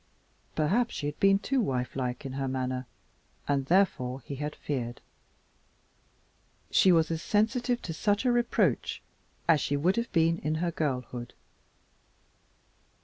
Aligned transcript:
Perhaps 0.55 0.95
she 0.95 1.05
had 1.05 1.19
been 1.19 1.37
too 1.37 1.61
wifelike 1.61 2.25
in 2.25 2.33
her 2.33 2.47
manner, 2.47 2.87
and 3.47 3.67
therefore 3.67 4.19
he 4.21 4.37
had 4.37 4.55
feared. 4.55 4.99
She 6.71 6.91
was 6.91 7.11
as 7.11 7.21
sensitive 7.21 7.83
to 7.83 7.93
such 7.93 8.25
a 8.25 8.31
reproach 8.31 9.03
as 9.47 9.61
she 9.61 9.77
would 9.77 9.97
have 9.97 10.11
been 10.11 10.39
in 10.39 10.55
her 10.55 10.71
girlhood. 10.71 11.33